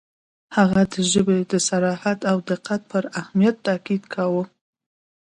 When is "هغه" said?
0.55-0.81